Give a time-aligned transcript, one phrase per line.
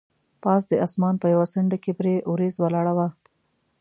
[0.43, 3.07] پاس د اسمان په یوه څنډه کې پرې وریځ ولاړه وه.